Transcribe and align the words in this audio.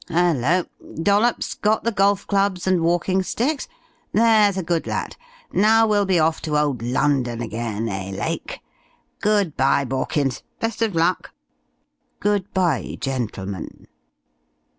Hello! 0.07 0.63
Dollops, 1.03 1.53
got 1.53 1.83
the 1.83 1.91
golf 1.91 2.25
clubs 2.25 2.65
and 2.65 2.81
walking 2.81 3.21
sticks? 3.21 3.67
That's 4.11 4.57
a 4.57 4.63
good 4.63 4.87
lad. 4.87 5.15
Now 5.53 5.85
we'll 5.85 6.07
be 6.07 6.17
off 6.17 6.41
to 6.41 6.57
old 6.57 6.81
London 6.81 7.39
again 7.39 7.87
eh, 7.87 8.09
Lake? 8.09 8.61
Good 9.19 9.55
bye, 9.55 9.85
Borkins. 9.85 10.41
Best 10.59 10.81
of 10.81 10.95
luck." 10.95 11.35
"Good 12.19 12.51
bye, 12.51 12.97
gentlemen." 12.99 13.85